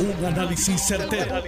[0.00, 1.42] Un análisis certero,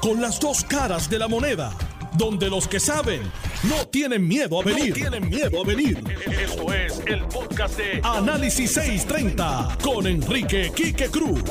[0.00, 1.72] Con las dos caras de la moneda.
[2.14, 3.22] Donde los que saben
[3.64, 4.92] no tienen miedo a venir.
[4.92, 6.02] tienen miedo a venir.
[6.26, 11.42] Esto es el podcast de Análisis 630 con Enrique Quique Cruz.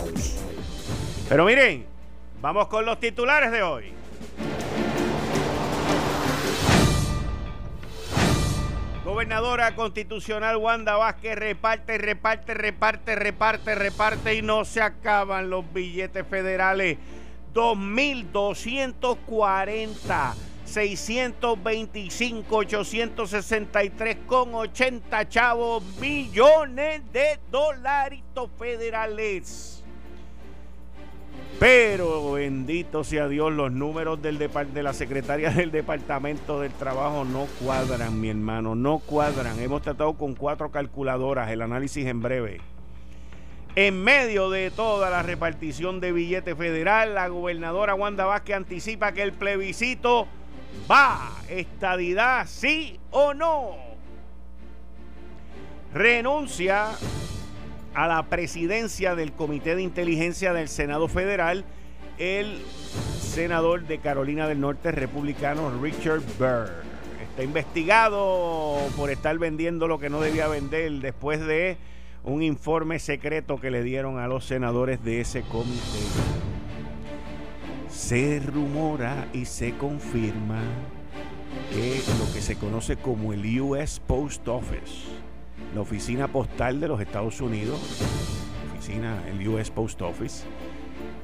[1.29, 1.85] Pero miren,
[2.41, 4.00] vamos con los titulares de hoy.
[9.21, 16.25] Gobernadora constitucional Wanda Vázquez reparte, reparte, reparte, reparte, reparte y no se acaban los billetes
[16.25, 16.97] federales.
[17.53, 20.33] 2.240,
[20.65, 29.80] 625, 863 con 80 chavos, millones de dolaritos federales.
[31.59, 37.45] Pero bendito sea Dios, los números del de la secretaria del Departamento del Trabajo no
[37.63, 39.59] cuadran, mi hermano, no cuadran.
[39.59, 42.61] Hemos tratado con cuatro calculadoras, el análisis en breve.
[43.75, 49.21] En medio de toda la repartición de billete federal, la gobernadora Wanda Vázquez anticipa que
[49.21, 50.27] el plebiscito
[50.89, 53.75] va, estadidad, sí o no.
[55.93, 56.87] Renuncia
[57.93, 61.65] a la presidencia del Comité de Inteligencia del Senado Federal
[62.17, 62.61] el
[63.19, 66.69] senador de Carolina del Norte republicano Richard Burr.
[67.29, 71.77] Está investigado por estar vendiendo lo que no debía vender después de
[72.23, 75.81] un informe secreto que le dieron a los senadores de ese comité.
[77.89, 80.61] Se rumora y se confirma
[81.71, 85.20] que lo que se conoce como el US Post Office
[85.73, 87.79] la oficina postal de los Estados Unidos,
[88.73, 90.43] oficina, el US Post Office,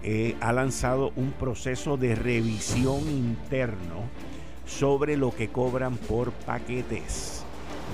[0.04, 4.04] eh, ha lanzado un proceso de revisión interno
[4.66, 7.44] sobre lo que cobran por paquetes.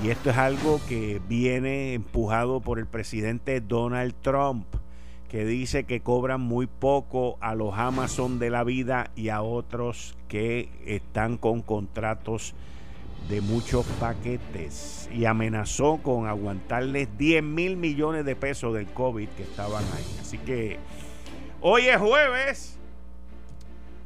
[0.03, 4.65] Y esto es algo que viene empujado por el presidente Donald Trump,
[5.29, 10.15] que dice que cobran muy poco a los Amazon de la vida y a otros
[10.27, 12.53] que están con contratos
[13.29, 19.43] de muchos paquetes y amenazó con aguantarles 10 mil millones de pesos del COVID que
[19.43, 20.17] estaban ahí.
[20.21, 20.77] Así que
[21.61, 22.79] hoy es jueves.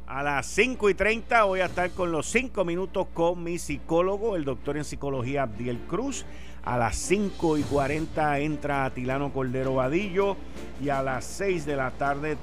[0.06, 4.36] A las 5 y 30 voy a estar con los 5 minutos con mi psicólogo,
[4.36, 6.24] el doctor en psicología Abdiel Cruz.
[6.64, 10.36] A las 5 y 40 entra Atilano Cordero Vadillo
[10.82, 12.36] y a las 6 de la tarde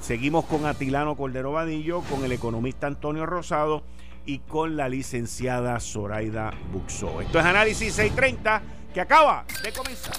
[0.00, 3.82] seguimos con Atilano Cordero Vadillo, con el economista Antonio Rosado
[4.28, 7.22] y con la licenciada Zoraida Buxó.
[7.22, 8.62] Esto es Análisis 630
[8.92, 10.14] que acaba de comenzar.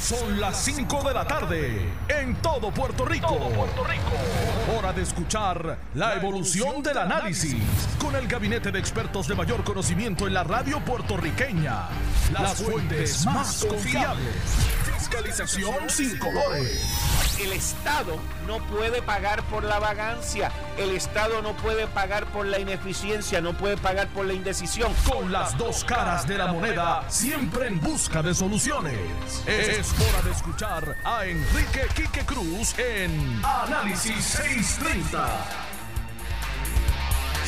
[0.00, 3.36] Son las 5 de la tarde en todo Puerto Rico.
[3.36, 4.74] Puerto Rico.
[4.74, 7.62] Hora de escuchar la evolución del análisis
[7.98, 11.88] con el gabinete de expertos de mayor conocimiento en la radio puertorriqueña.
[12.32, 14.79] Las fuentes más confiables.
[15.10, 21.86] Fiscalización sin colores el Estado no puede pagar por la vagancia, el Estado no puede
[21.86, 24.92] pagar por la ineficiencia, no puede pagar por la indecisión.
[25.08, 28.98] Con las dos caras de la moneda, siempre en busca de soluciones.
[29.46, 35.69] Es hora de escuchar a Enrique Quique Cruz en Análisis 630.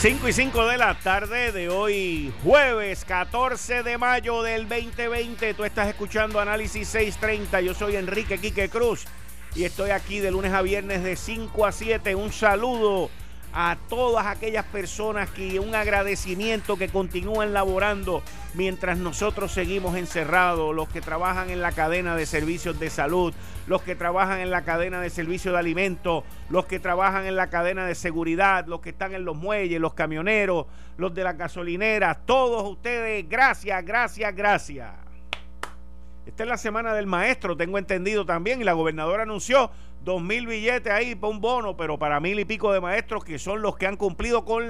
[0.03, 5.55] 5 y 5 de la tarde de hoy, jueves 14 de mayo del 2020.
[5.55, 7.61] Tú estás escuchando Análisis 630.
[7.61, 9.05] Yo soy Enrique Quique Cruz
[9.55, 12.17] y estoy aquí de lunes a viernes de 5 a 7.
[12.17, 13.11] Un saludo
[13.53, 18.23] a todas aquellas personas que un agradecimiento que continúan laborando
[18.55, 23.35] mientras nosotros seguimos encerrados, los que trabajan en la cadena de servicios de salud,
[23.67, 27.49] los que trabajan en la cadena de servicios de alimentos, los que trabajan en la
[27.51, 32.19] cadena de seguridad, los que están en los muelles, los camioneros, los de las gasolineras,
[32.27, 35.12] todos ustedes, gracias, gracias, gracias.
[36.27, 39.71] Esta es la semana del maestro, tengo entendido también, y la gobernadora anunció
[40.05, 43.39] dos mil billetes ahí para un bono, pero para mil y pico de maestros que
[43.39, 44.65] son los que han cumplido con,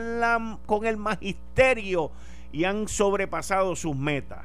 [0.85, 2.11] el magisterio
[2.53, 4.45] y han sobrepasado sus metas.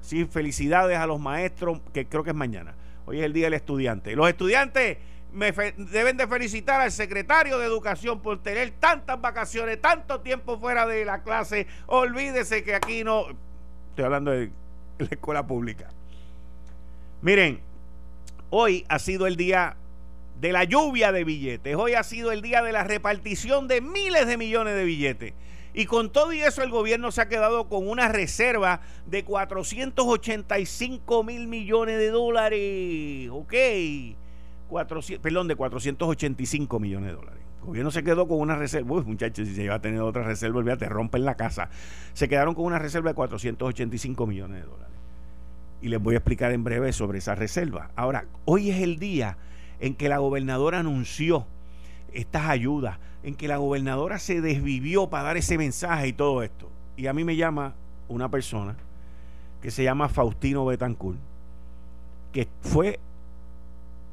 [0.00, 2.74] Sí, felicidades a los maestros, que creo que es mañana.
[3.04, 4.16] Hoy es el Día del Estudiante.
[4.16, 4.96] Los estudiantes
[5.32, 11.04] deben de felicitar al secretario de Educación por tener tantas vacaciones, tanto tiempo fuera de
[11.04, 11.66] la clase.
[11.86, 13.26] Olvídese que aquí no...
[13.90, 14.50] Estoy hablando de
[14.98, 15.88] la escuela pública.
[17.22, 17.60] Miren,
[18.48, 19.76] hoy ha sido el día
[20.40, 24.26] de la lluvia de billetes, hoy ha sido el día de la repartición de miles
[24.26, 25.34] de millones de billetes.
[25.74, 31.22] Y con todo y eso el gobierno se ha quedado con una reserva de 485
[31.22, 33.28] mil millones de dólares.
[33.30, 33.52] Ok.
[34.68, 37.42] 400, perdón, de 485 millones de dólares.
[37.60, 38.94] El gobierno se quedó con una reserva.
[38.94, 41.68] Uy, muchachos, si se iba a tener otra reserva, olvídate, rompen la casa.
[42.14, 44.99] Se quedaron con una reserva de 485 millones de dólares
[45.82, 47.90] y les voy a explicar en breve sobre esa reserva.
[47.96, 49.36] Ahora, hoy es el día
[49.80, 51.46] en que la gobernadora anunció
[52.12, 56.68] estas ayudas, en que la gobernadora se desvivió para dar ese mensaje y todo esto.
[56.96, 57.74] Y a mí me llama
[58.08, 58.76] una persona
[59.62, 61.18] que se llama Faustino Betancourt,
[62.32, 62.98] que fue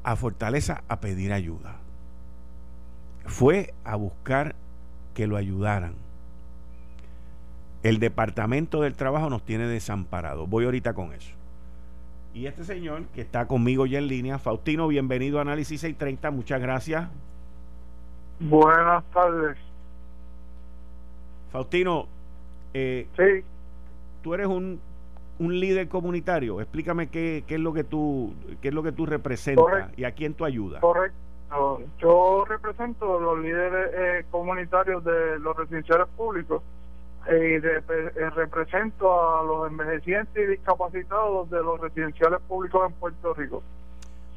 [0.04, 1.76] a Fortaleza a pedir ayuda.
[3.26, 4.54] Fue a buscar
[5.14, 5.94] que lo ayudaran.
[7.82, 10.46] El Departamento del Trabajo nos tiene desamparado.
[10.46, 11.37] Voy ahorita con eso.
[12.38, 16.60] Y este señor que está conmigo ya en línea, Faustino, bienvenido a Análisis 630, muchas
[16.60, 17.08] gracias.
[18.38, 19.58] Buenas tardes.
[21.50, 22.06] Faustino,
[22.74, 23.44] eh, sí.
[24.22, 24.80] tú eres un,
[25.40, 26.60] un líder comunitario.
[26.60, 28.32] Explícame qué, qué, es lo que tú
[28.62, 30.80] qué es lo que tú representas y a quién tú ayudas.
[30.80, 31.82] Correcto.
[31.98, 36.62] Yo represento los líderes eh, comunitarios de los residenciales públicos
[37.28, 43.62] eh, eh, represento a los envejecientes y discapacitados de los residenciales públicos en Puerto Rico.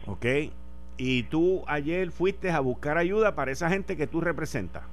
[0.08, 0.26] Ok.
[0.98, 4.84] Y tú ayer fuiste a buscar ayuda para esa gente que tú representas.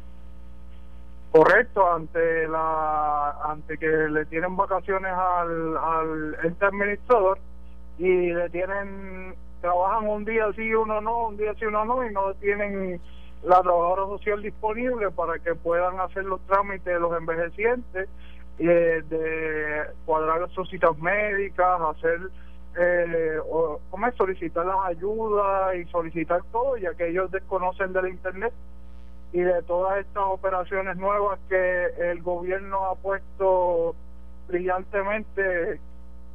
[1.31, 7.39] Correcto, ante la ante que le tienen vacaciones al, al ente administrador
[7.99, 12.13] y le tienen trabajan un día sí uno no, un día sí uno no y
[12.13, 13.01] no tienen
[13.45, 18.09] la trabajadora social disponible para que puedan hacer los trámites de los envejecientes
[18.59, 22.21] eh, de cuadrar sus citas médicas, hacer
[22.77, 28.53] eh, o, ¿cómo solicitar las ayudas y solicitar todo, ya que ellos desconocen del Internet
[29.33, 33.95] y de todas estas operaciones nuevas que el gobierno ha puesto
[34.49, 35.81] brillantemente,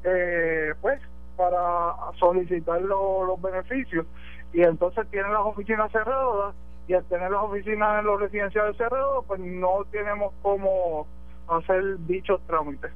[0.03, 1.01] eh, pues,
[1.35, 4.05] para solicitar los beneficios.
[4.53, 6.53] Y entonces tienen las oficinas cerradas
[6.87, 11.07] y al tener las oficinas en los residenciales cerrados, pues no tenemos cómo
[11.47, 12.91] hacer dichos trámites.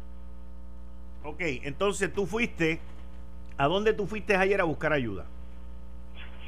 [1.23, 2.79] Ok, entonces tú fuiste
[3.57, 5.25] ¿A dónde tú fuiste ayer a buscar ayuda?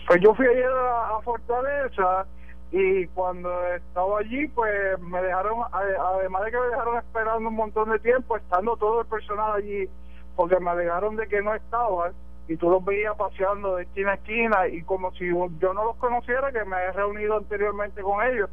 [0.08, 2.26] Pues yo fui ayer a, Fortaleza
[2.72, 7.90] y cuando estaba allí, pues me dejaron, además de que me dejaron esperando un montón
[7.90, 9.90] de tiempo, estando todo el personal allí,
[10.36, 12.14] porque me alegaron de que no estaban
[12.50, 15.96] y tú los veías paseando de esquina a esquina y como si yo no los
[15.98, 18.50] conociera, que me he reunido anteriormente con ellos.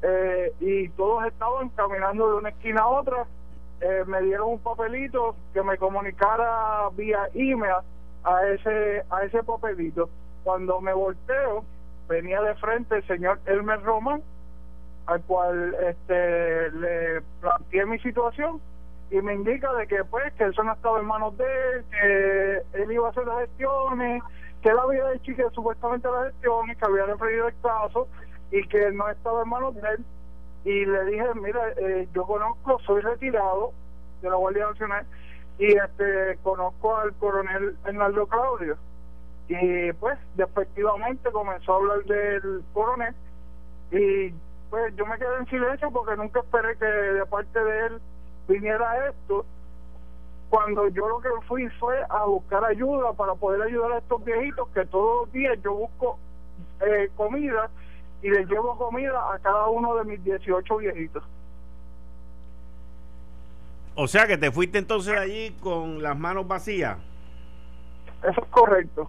[0.00, 3.26] Eh, y todos estaban caminando de una esquina a otra.
[3.82, 7.84] Eh, me dieron un papelito que me comunicara vía email
[8.24, 10.08] a ese, a ese papelito.
[10.42, 11.64] Cuando me volteo,
[12.08, 14.22] venía de frente el señor Elmer Roman,
[15.04, 18.58] al cual este, le planteé mi situación
[19.10, 22.82] y me indica de que pues que eso no estaba en manos de él, que
[22.82, 24.22] él iba a hacer las gestiones,
[24.62, 28.08] que él había hecho que supuestamente las gestiones, que había referido el caso
[28.50, 30.04] y que no estaba en manos de él.
[30.64, 33.72] Y le dije, mira, eh, yo conozco, soy retirado
[34.22, 35.06] de la Guardia Nacional
[35.58, 38.76] y este conozco al coronel Hernando Claudio
[39.48, 43.14] y pues efectivamente comenzó a hablar del coronel
[43.92, 44.30] y
[44.70, 48.00] pues yo me quedé en silencio porque nunca esperé que de parte de él
[48.48, 49.44] viniera esto
[50.50, 54.68] cuando yo lo que fui fue a buscar ayuda para poder ayudar a estos viejitos
[54.68, 56.18] que todos los días yo busco
[56.80, 57.70] eh, comida
[58.22, 61.24] y les llevo comida a cada uno de mis 18 viejitos
[63.96, 66.98] o sea que te fuiste entonces allí con las manos vacías.
[68.22, 69.08] Eso es correcto.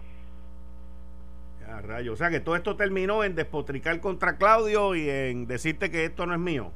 [1.60, 2.12] Ya, rayo.
[2.12, 6.26] O sea que todo esto terminó en despotricar contra Claudio y en decirte que esto
[6.26, 6.70] no es mío.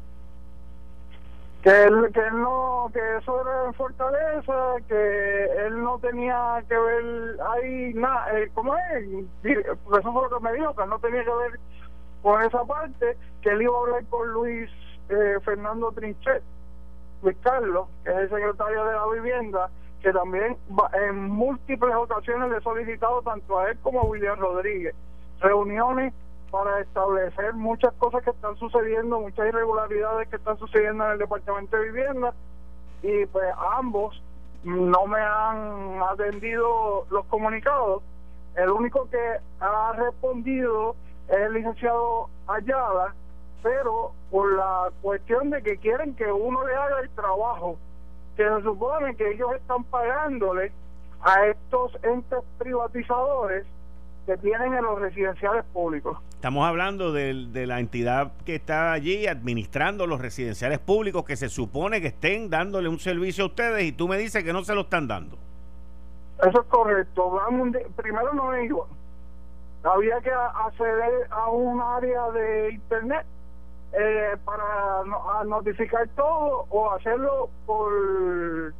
[1.63, 7.37] Que él, que no, que eso era en Fortaleza, que él no tenía que ver
[7.53, 9.27] ahí nada, eh, ¿cómo es?
[9.45, 11.61] Eso fue lo que me dijo, que él no tenía que ver
[12.23, 14.71] con esa parte, que él iba a hablar con Luis
[15.11, 16.43] eh, Fernando Trinchet
[17.23, 19.71] Luis Carlos, que es el secretario de la vivienda,
[20.03, 20.57] que también
[20.95, 24.95] en múltiples ocasiones le he solicitado tanto a él como a William Rodríguez
[25.41, 26.13] reuniones
[26.51, 31.77] para establecer muchas cosas que están sucediendo, muchas irregularidades que están sucediendo en el Departamento
[31.77, 32.35] de Vivienda
[33.03, 34.21] y pues ambos
[34.65, 38.03] no me han atendido los comunicados.
[38.57, 40.97] El único que ha respondido
[41.29, 43.15] es el licenciado Ayala,
[43.63, 47.77] pero por la cuestión de que quieren que uno le haga el trabajo
[48.37, 50.73] que se supone que ellos están pagándole
[51.23, 53.67] a estos entes privatizadores
[54.27, 56.19] que tienen en los residenciales públicos.
[56.31, 61.49] Estamos hablando de, de, la entidad que está allí administrando los residenciales públicos que se
[61.49, 64.75] supone que estén dándole un servicio a ustedes y tú me dices que no se
[64.75, 65.37] lo están dando.
[66.39, 67.39] Eso es correcto.
[67.97, 68.85] Primero no iba.
[69.83, 73.27] Había que acceder a un área de internet
[73.93, 78.73] eh, para notificar todo o hacerlo por,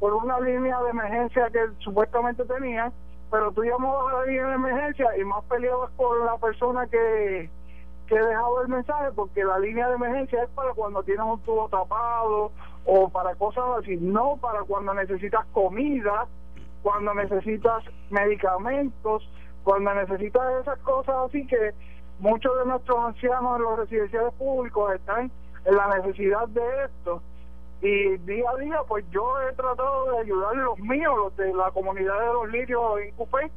[0.00, 2.92] por una línea de emergencia que supuestamente tenía
[3.30, 7.50] pero tú llamabas a la línea de emergencia y más peleabas con la persona que,
[8.06, 11.68] que dejaba el mensaje, porque la línea de emergencia es para cuando tienes un tubo
[11.68, 12.52] tapado
[12.84, 16.26] o para cosas así, no para cuando necesitas comida,
[16.82, 19.28] cuando necesitas medicamentos,
[19.64, 21.72] cuando necesitas esas cosas así que
[22.20, 25.30] muchos de nuestros ancianos en los residenciales públicos están
[25.64, 27.20] en la necesidad de esto
[27.82, 31.52] y día a día pues yo he tratado de ayudar a los míos, los de
[31.52, 33.50] la comunidad de los lirios en Cupé,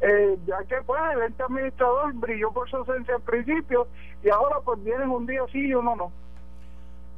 [0.00, 3.86] eh, ya que pues el ente administrador brilló por su ausencia al principio
[4.22, 6.12] y ahora pues vienen un día sí y uno no.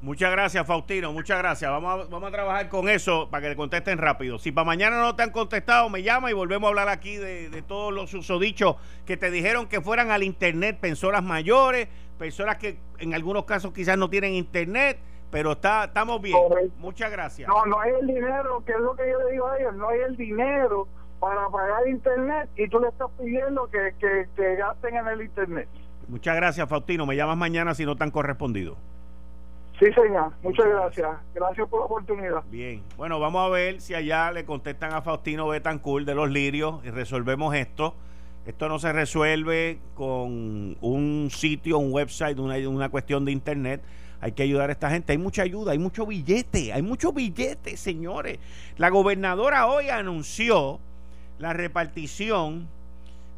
[0.02, 1.14] Muchas gracias, Faustino.
[1.14, 1.70] Muchas gracias.
[1.70, 4.38] Vamos a, vamos a trabajar con eso para que le contesten rápido.
[4.38, 7.48] Si para mañana no te han contestado, me llama y volvemos a hablar aquí de,
[7.48, 12.76] de todos los usodichos que te dijeron que fueran al Internet, personas mayores, personas que
[12.98, 14.98] en algunos casos quizás no tienen Internet
[15.34, 16.36] pero está, estamos bien.
[16.78, 17.48] Muchas gracias.
[17.48, 19.88] No, no hay el dinero, que es lo que yo le digo a ellos, no
[19.88, 20.86] hay el dinero
[21.18, 25.68] para pagar internet y tú le estás pidiendo que, que, gasten en el internet.
[26.06, 27.04] Muchas gracias, Faustino.
[27.04, 28.76] Me llamas mañana si no te han correspondido.
[29.80, 30.30] Sí, señor.
[30.44, 31.10] Muchas, gracias.
[31.34, 31.68] gracias.
[31.68, 32.44] por la oportunidad.
[32.48, 32.84] Bien.
[32.96, 36.90] Bueno, vamos a ver si allá le contestan a Faustino Betancourt de los Lirios y
[36.90, 37.96] resolvemos esto.
[38.46, 43.82] Esto no se resuelve con un sitio, un website, una, una cuestión de internet
[44.24, 45.12] hay que ayudar a esta gente.
[45.12, 48.38] Hay mucha ayuda, hay mucho billete, hay mucho billete, señores.
[48.78, 50.80] La gobernadora hoy anunció
[51.38, 52.66] la repartición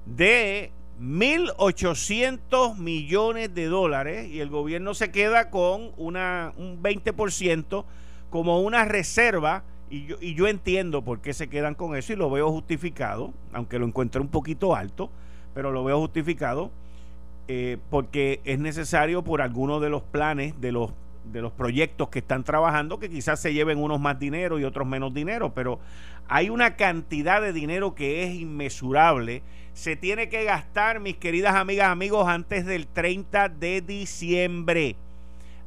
[0.04, 0.70] de
[1.02, 7.84] 1.800 millones de dólares y el gobierno se queda con una, un 20%
[8.30, 9.64] como una reserva.
[9.90, 13.32] Y yo, y yo entiendo por qué se quedan con eso y lo veo justificado,
[13.52, 15.10] aunque lo encuentre un poquito alto,
[15.52, 16.70] pero lo veo justificado
[17.48, 20.92] eh, porque es necesario por algunos de los planes de los
[21.32, 24.86] de los proyectos que están trabajando que quizás se lleven unos más dinero y otros
[24.86, 25.80] menos dinero, pero
[26.28, 29.42] hay una cantidad de dinero que es inmesurable.
[29.74, 34.96] Se tiene que gastar, mis queridas amigas, amigos, antes del 30 de diciembre.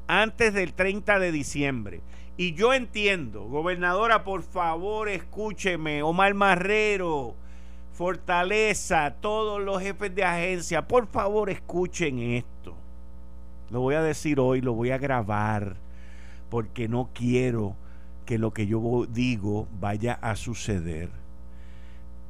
[0.07, 2.01] Antes del 30 de diciembre.
[2.35, 7.35] Y yo entiendo, gobernadora, por favor, escúcheme, Omar Marrero,
[7.99, 12.73] Fortaleza, todos los jefes de agencia, por favor escuchen esto.
[13.71, 15.75] Lo voy a decir hoy, lo voy a grabar,
[16.49, 17.75] porque no quiero
[18.25, 21.09] que lo que yo digo vaya a suceder.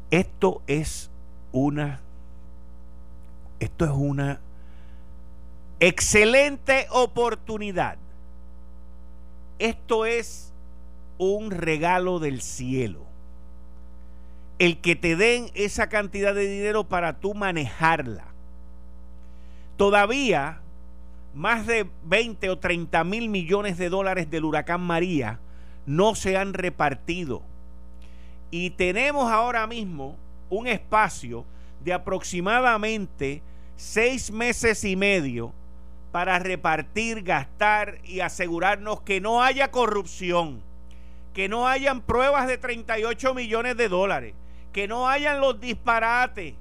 [0.09, 1.11] Esto es
[1.51, 1.99] una,
[3.59, 4.39] esto es una
[5.79, 7.99] excelente oportunidad.
[9.59, 10.51] Esto es
[11.19, 13.08] un regalo del cielo
[14.59, 18.25] el que te den esa cantidad de dinero para tú manejarla.
[19.77, 20.59] Todavía
[21.33, 25.39] más de 20 o 30 mil millones de dólares del huracán María
[25.85, 27.41] no se han repartido.
[28.51, 30.17] Y tenemos ahora mismo
[30.49, 31.45] un espacio
[31.83, 33.41] de aproximadamente
[33.77, 35.53] seis meses y medio
[36.11, 40.61] para repartir, gastar y asegurarnos que no haya corrupción,
[41.33, 44.33] que no hayan pruebas de 38 millones de dólares,
[44.71, 46.53] que no hayan los disparates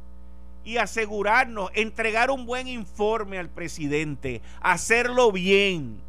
[0.65, 6.01] y asegurarnos, entregar un buen informe al presidente, hacerlo bien,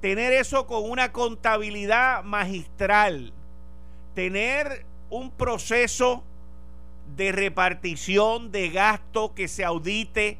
[0.00, 3.32] tener eso con una contabilidad magistral,
[4.14, 6.22] tener un proceso
[7.16, 10.38] de repartición de gasto que se audite.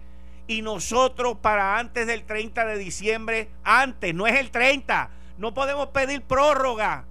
[0.49, 5.89] Y nosotros para antes del 30 de diciembre, antes, no es el 30, no podemos
[5.89, 7.05] pedir prórroga,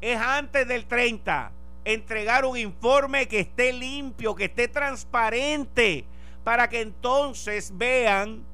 [0.00, 1.52] es antes del 30
[1.84, 6.04] entregar un informe que esté limpio, que esté transparente,
[6.44, 8.44] para que entonces vean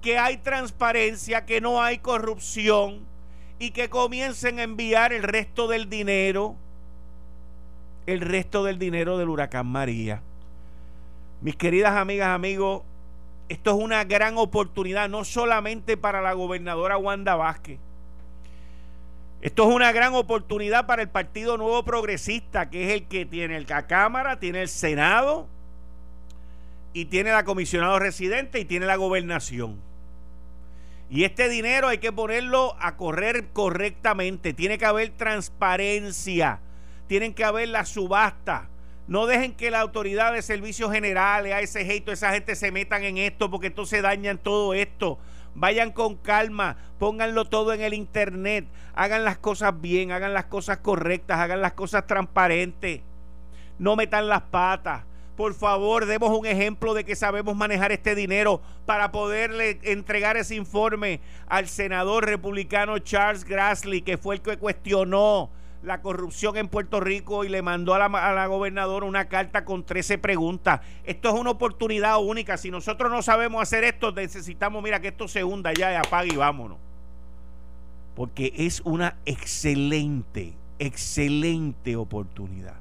[0.00, 3.00] que hay transparencia, que no hay corrupción
[3.58, 6.56] y que comiencen a enviar el resto del dinero,
[8.06, 10.22] el resto del dinero del huracán María.
[11.40, 12.82] Mis queridas amigas, amigos,
[13.48, 17.78] esto es una gran oportunidad, no solamente para la gobernadora Wanda Vázquez,
[19.46, 23.60] esto es una gran oportunidad para el Partido Nuevo Progresista, que es el que tiene
[23.60, 25.46] la Cámara, tiene el Senado
[26.92, 29.80] y tiene la comisionado residente y tiene la gobernación.
[31.08, 34.52] Y este dinero hay que ponerlo a correr correctamente.
[34.52, 36.58] Tiene que haber transparencia.
[37.06, 38.68] Tienen que haber la subasta.
[39.06, 43.04] No dejen que la autoridad de servicios generales, ASG y toda esa gente se metan
[43.04, 45.20] en esto porque entonces dañan todo esto.
[45.58, 50.78] Vayan con calma, pónganlo todo en el internet, hagan las cosas bien, hagan las cosas
[50.78, 53.00] correctas, hagan las cosas transparentes.
[53.78, 55.04] No metan las patas.
[55.34, 60.56] Por favor, demos un ejemplo de que sabemos manejar este dinero para poderle entregar ese
[60.56, 65.50] informe al senador republicano Charles Grassley, que fue el que cuestionó
[65.86, 69.64] la corrupción en Puerto Rico y le mandó a la, a la gobernadora una carta
[69.64, 70.80] con 13 preguntas.
[71.04, 72.56] Esto es una oportunidad única.
[72.56, 76.36] Si nosotros no sabemos hacer esto, necesitamos, mira, que esto se hunda ya apague y
[76.36, 76.78] vámonos.
[78.16, 82.74] Porque es una excelente, excelente oportunidad.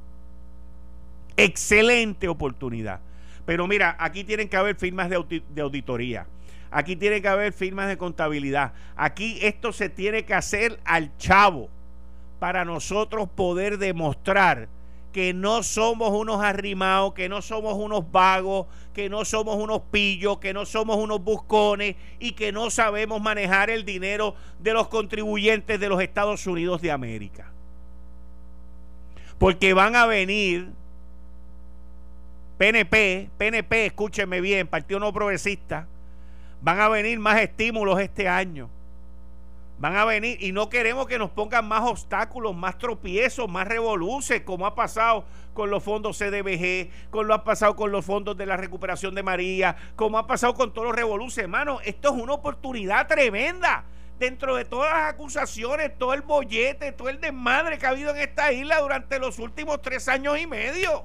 [1.38, 3.02] Excelente oportunidad.
[3.46, 6.26] Pero mira, aquí tienen que haber firmas de, de auditoría.
[6.72, 8.74] Aquí tiene que haber firmas de contabilidad.
[8.96, 11.70] Aquí esto se tiene que hacer al chavo
[12.40, 14.68] para nosotros poder demostrar
[15.16, 20.40] que no somos unos arrimados, que no somos unos vagos, que no somos unos pillos,
[20.40, 25.80] que no somos unos buscones y que no sabemos manejar el dinero de los contribuyentes
[25.80, 27.50] de los Estados Unidos de América.
[29.38, 30.70] Porque van a venir
[32.58, 35.88] PNP, PNP, escúchenme bien, Partido No Progresista,
[36.62, 38.70] van a venir más estímulos este año.
[39.78, 44.42] Van a venir y no queremos que nos pongan más obstáculos, más tropiezos, más revoluces,
[44.42, 48.46] como ha pasado con los fondos CDBG, como lo ha pasado con los fondos de
[48.46, 51.40] la recuperación de María, como ha pasado con todos los revoluces.
[51.40, 53.84] Hermano, esto es una oportunidad tremenda.
[54.18, 58.22] Dentro de todas las acusaciones, todo el bollete, todo el desmadre que ha habido en
[58.22, 61.04] esta isla durante los últimos tres años y medio.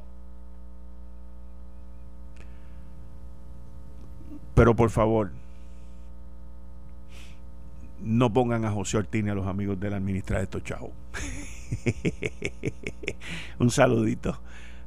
[4.54, 5.32] Pero por favor,
[8.02, 10.90] no pongan a José Ortiz ni a los amigos de la administración de estos chavos.
[13.58, 14.38] Un saludito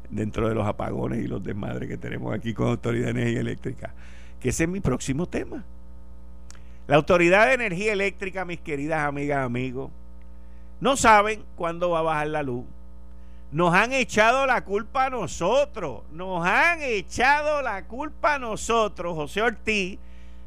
[0.10, 3.94] dentro de los apagones y los desmadres que tenemos aquí con Autoridad de Energía Eléctrica.
[4.40, 5.64] Que ese es mi próximo tema.
[6.88, 9.92] La Autoridad de Energía Eléctrica, mis queridas amigas, amigos,
[10.82, 12.66] no saben cuándo va a bajar la luz.
[13.52, 16.02] Nos han echado la culpa a nosotros.
[16.12, 20.00] Nos han echado la culpa a nosotros, José Ortiz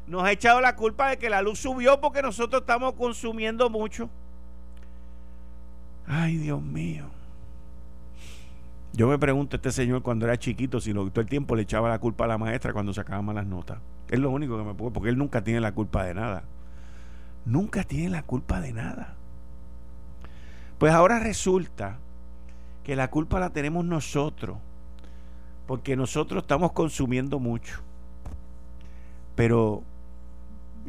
[0.07, 4.09] nos ha echado la culpa de que la luz subió porque nosotros estamos consumiendo mucho.
[6.07, 7.05] Ay, Dios mío.
[8.93, 11.89] Yo me pregunto a este señor cuando era chiquito si todo el tiempo le echaba
[11.89, 13.79] la culpa a la maestra cuando sacaba malas notas.
[14.09, 16.43] Es lo único que me puedo, porque él nunca tiene la culpa de nada.
[17.45, 19.15] Nunca tiene la culpa de nada.
[20.79, 21.97] Pues ahora resulta
[22.83, 24.57] que la culpa la tenemos nosotros,
[25.67, 27.81] porque nosotros estamos consumiendo mucho.
[29.35, 29.83] Pero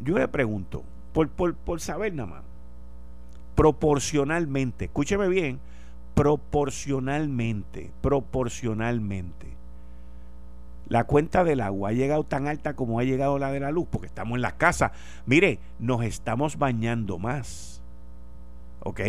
[0.03, 0.83] yo le pregunto,
[1.13, 2.43] por, por, saber nada más,
[3.55, 5.59] proporcionalmente, escúcheme bien,
[6.13, 9.47] proporcionalmente, proporcionalmente,
[10.87, 13.87] la cuenta del agua ha llegado tan alta como ha llegado la de la luz,
[13.91, 14.91] porque estamos en la casa.
[15.27, 17.83] Mire, nos estamos bañando más.
[18.79, 19.01] ¿Ok?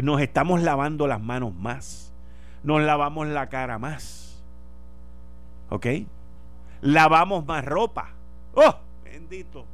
[0.00, 2.12] Nos estamos lavando las manos más.
[2.62, 4.40] Nos lavamos la cara más.
[5.68, 5.86] ¿Ok?
[6.80, 8.10] Lavamos más ropa.
[8.54, 8.76] ¡Oh!
[9.12, 9.66] Bendito.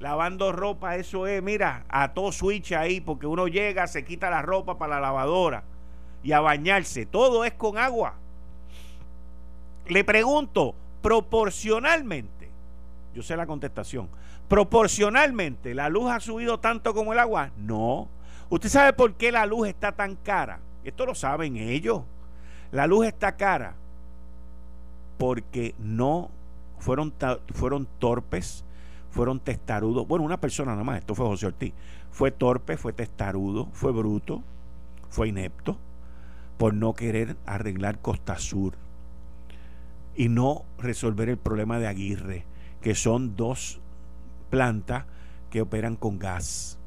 [0.00, 4.42] Lavando ropa, eso es, mira, a todo switch ahí, porque uno llega, se quita la
[4.42, 5.62] ropa para la lavadora
[6.22, 7.06] y a bañarse.
[7.06, 8.14] Todo es con agua.
[9.86, 12.50] Le pregunto, proporcionalmente,
[13.14, 14.08] yo sé la contestación,
[14.48, 17.50] proporcionalmente, ¿la luz ha subido tanto como el agua?
[17.56, 18.08] No.
[18.48, 20.60] ¿Usted sabe por qué la luz está tan cara?
[20.84, 22.02] Esto lo saben ellos.
[22.72, 23.74] La luz está cara
[25.18, 26.30] porque no
[26.80, 27.14] fueron,
[27.54, 28.64] fueron torpes,
[29.10, 30.08] fueron testarudos.
[30.08, 31.74] Bueno, una persona nada más, esto fue José Ortiz.
[32.10, 34.42] Fue torpe, fue testarudo, fue bruto,
[35.08, 35.78] fue inepto
[36.58, 38.74] por no querer arreglar Costa Sur
[40.16, 42.44] y no resolver el problema de Aguirre,
[42.82, 43.80] que son dos
[44.50, 45.04] plantas
[45.50, 46.78] que operan con gas.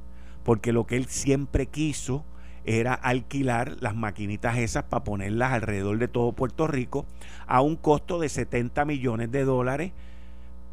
[0.44, 2.26] Porque lo que él siempre quiso
[2.66, 7.06] era alquilar las maquinitas esas para ponerlas alrededor de todo Puerto Rico
[7.46, 9.92] a un costo de 70 millones de dólares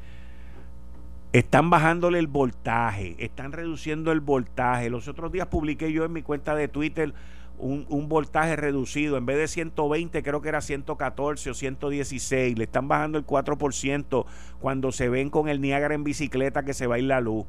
[1.32, 4.88] Están bajándole el voltaje, están reduciendo el voltaje.
[4.88, 7.12] Los otros días publiqué yo en mi cuenta de Twitter
[7.58, 9.16] un, un, voltaje reducido.
[9.16, 12.56] En vez de 120, creo que era 114 o 116.
[12.56, 14.26] Le están bajando el 4%
[14.60, 17.46] cuando se ven con el Niágara en bicicleta que se va a ir la luz.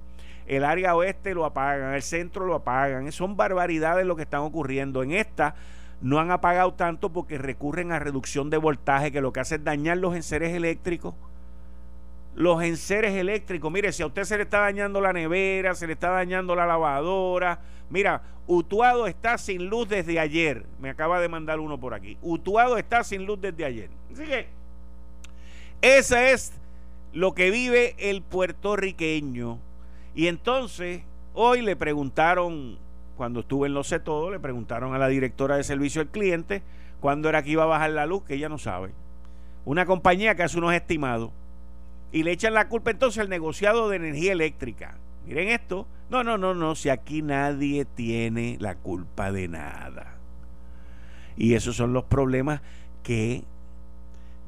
[0.47, 3.11] El área oeste lo apagan, el centro lo apagan.
[3.11, 5.01] Son barbaridades lo que están ocurriendo.
[5.03, 5.55] En esta
[6.01, 9.63] no han apagado tanto porque recurren a reducción de voltaje, que lo que hace es
[9.63, 11.15] dañar los enseres eléctricos.
[12.35, 15.93] Los enseres eléctricos, mire, si a usted se le está dañando la nevera, se le
[15.93, 20.65] está dañando la lavadora, mira, Utuado está sin luz desde ayer.
[20.79, 22.17] Me acaba de mandar uno por aquí.
[22.21, 23.89] Utuado está sin luz desde ayer.
[24.11, 24.47] Así que,
[25.81, 26.53] esa es
[27.13, 29.59] lo que vive el puertorriqueño.
[30.15, 32.77] Y entonces, hoy le preguntaron
[33.17, 36.63] cuando estuve en Lo Sé Todo, le preguntaron a la directora de servicio al cliente
[37.01, 38.91] cuándo era que iba a bajar la luz, que ella no sabe.
[39.65, 41.31] Una compañía que hace unos estimados
[42.11, 44.97] y le echan la culpa entonces al negociado de energía eléctrica.
[45.25, 45.87] Miren esto.
[46.09, 50.15] No, no, no, no, si aquí nadie tiene la culpa de nada.
[51.35, 52.61] Y esos son los problemas
[53.03, 53.43] que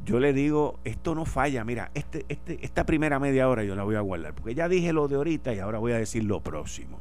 [0.07, 1.63] yo le digo, esto no falla.
[1.63, 4.91] Mira, este, este, esta primera media hora yo la voy a guardar, porque ya dije
[4.91, 6.97] lo de ahorita y ahora voy a decir lo próximo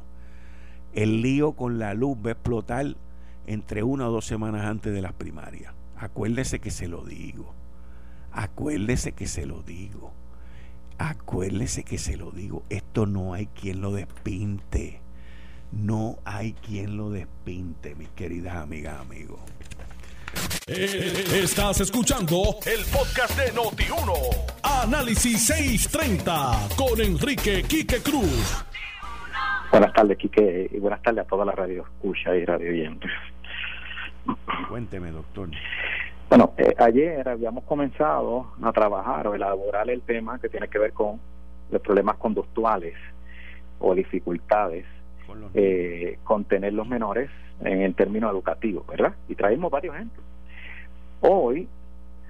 [0.97, 2.95] el lío con la luz va a explotar
[3.45, 5.73] entre una o dos semanas antes de las primarias.
[5.95, 7.53] Acuérdese que se lo digo.
[8.31, 10.11] Acuérdese que se lo digo.
[10.97, 12.63] Acuérdese que se lo digo.
[12.69, 15.01] Esto no hay quien lo despinte.
[15.71, 19.39] No hay quien lo despinte, mis queridas amigas, amigos.
[20.67, 24.13] Eh, estás escuchando el podcast de Noti1.
[24.83, 28.65] Análisis 630 con Enrique Quique Cruz.
[29.71, 33.11] Buenas tardes, Quique, y buenas tardes a toda la radio escucha y radio oyentes.
[34.69, 35.49] Cuénteme, doctor.
[36.29, 40.91] Bueno, eh, ayer habíamos comenzado a trabajar o elaborar el tema que tiene que ver
[40.91, 41.19] con
[41.71, 42.95] los problemas conductuales
[43.79, 44.85] o dificultades
[45.53, 47.29] eh, tener los menores
[47.61, 49.13] en el término educativo, ¿verdad?
[49.27, 50.25] Y traemos varios ejemplos.
[51.21, 51.67] Hoy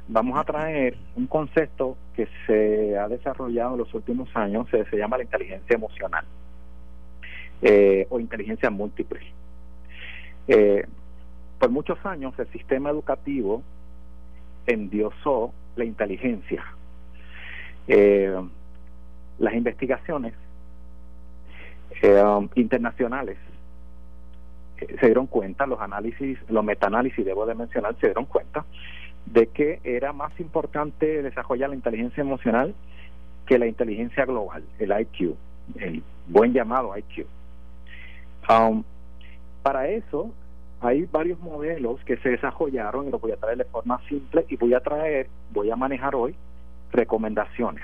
[0.07, 5.17] vamos a traer un concepto que se ha desarrollado en los últimos años, se llama
[5.17, 6.25] la inteligencia emocional
[7.61, 9.19] eh, o inteligencia múltiple.
[10.47, 10.85] Eh,
[11.59, 13.63] por muchos años el sistema educativo
[14.65, 16.63] endiosó la inteligencia.
[17.87, 18.35] Eh,
[19.39, 20.33] las investigaciones
[22.03, 23.37] um, internacionales
[24.77, 28.65] se dieron cuenta, los análisis, los metaanálisis, debo de mencionar, se dieron cuenta
[29.25, 32.73] de que era más importante desarrollar la inteligencia emocional
[33.45, 35.35] que la inteligencia global, el IQ,
[35.79, 37.25] el buen llamado IQ.
[38.49, 38.83] Um,
[39.63, 40.31] para eso
[40.79, 44.55] hay varios modelos que se desarrollaron y los voy a traer de forma simple y
[44.57, 46.35] voy a traer, voy a manejar hoy
[46.91, 47.83] recomendaciones.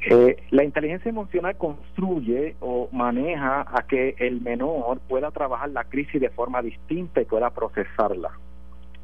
[0.00, 6.20] Eh, la inteligencia emocional construye o maneja a que el menor pueda trabajar la crisis
[6.20, 8.30] de forma distinta y pueda procesarla.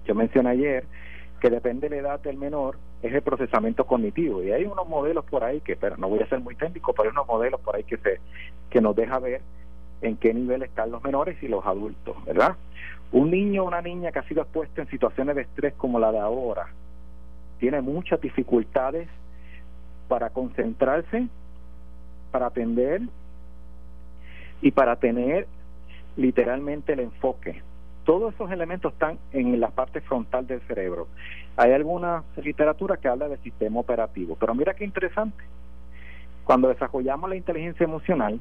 [0.06, 0.84] Yo mencioné ayer
[1.40, 4.42] que depende de la edad del menor, es el procesamiento cognitivo.
[4.42, 7.08] Y hay unos modelos por ahí que, pero no voy a ser muy técnico, pero
[7.08, 8.20] hay unos modelos por ahí que, se,
[8.70, 9.42] que nos deja ver
[10.00, 12.56] en qué nivel están los menores y los adultos, ¿verdad?
[13.12, 16.12] Un niño o una niña que ha sido expuesto en situaciones de estrés como la
[16.12, 16.66] de ahora,
[17.58, 19.08] tiene muchas dificultades
[20.08, 21.28] para concentrarse,
[22.30, 23.02] para atender
[24.60, 25.46] y para tener
[26.16, 27.62] literalmente el enfoque.
[28.04, 31.08] Todos esos elementos están en la parte frontal del cerebro.
[31.56, 35.42] Hay alguna literatura que habla del sistema operativo, pero mira qué interesante.
[36.44, 38.38] Cuando desarrollamos la inteligencia emocional,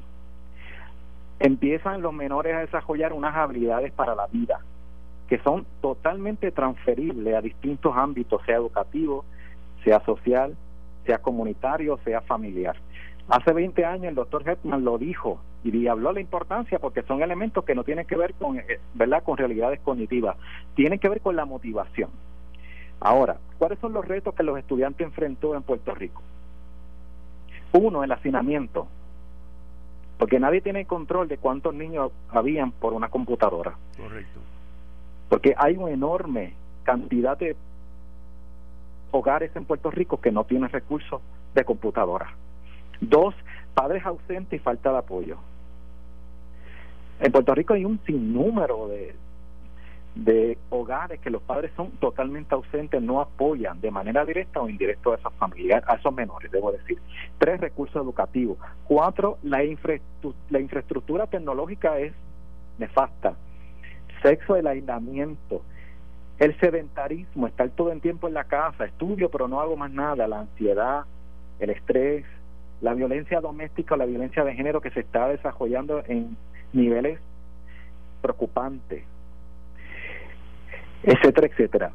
[1.38, 4.60] empiezan los menores a desarrollar unas habilidades para la vida
[5.28, 9.24] que son totalmente transferibles a distintos ámbitos, sea educativo,
[9.82, 10.56] sea social,
[11.04, 12.76] sea comunitario, sea familiar.
[13.28, 17.22] Hace 20 años el doctor Hetman lo dijo y habló de la importancia porque son
[17.22, 19.22] elementos que no tienen que ver con, eh, ¿verdad?
[19.22, 20.36] con realidades cognitivas,
[20.74, 22.10] tienen que ver con la motivación.
[23.00, 26.22] Ahora, ¿cuáles son los retos que los estudiantes enfrentó en Puerto Rico?
[27.72, 28.88] Uno, el hacinamiento
[30.18, 33.74] porque nadie tiene control de cuántos niños habían por una computadora.
[33.96, 34.40] Correcto.
[35.28, 37.56] Porque hay una enorme cantidad de
[39.14, 41.22] hogares en Puerto Rico que no tienen recursos
[41.54, 42.34] de computadora.
[43.00, 43.34] Dos,
[43.72, 45.38] padres ausentes y falta de apoyo.
[47.20, 49.14] En Puerto Rico hay un sinnúmero de,
[50.16, 55.10] de hogares que los padres son totalmente ausentes, no apoyan de manera directa o indirecta
[55.10, 56.98] a esas familias, a esos menores, debo decir.
[57.38, 58.58] Tres, recursos educativos.
[58.84, 59.62] Cuatro, la,
[60.50, 62.12] la infraestructura tecnológica es
[62.78, 63.34] nefasta.
[64.22, 65.62] Sexo, el aislamiento,
[66.38, 70.26] el sedentarismo, estar todo el tiempo en la casa, estudio pero no hago más nada,
[70.26, 71.04] la ansiedad,
[71.60, 72.24] el estrés,
[72.80, 76.36] la violencia doméstica la violencia de género que se está desarrollando en
[76.72, 77.18] niveles
[78.20, 79.04] preocupantes,
[81.02, 81.92] etcétera, etcétera.